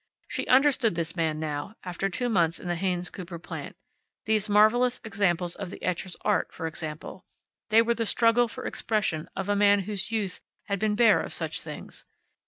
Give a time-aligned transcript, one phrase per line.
[0.27, 3.75] She understood this man now, after two months in the Haynes Cooper plant.
[4.25, 7.27] These marvelous examples of the etcher's art, for example.
[7.69, 11.35] They were the struggle for expression of a man whose youth had been bare of
[11.35, 12.03] such things.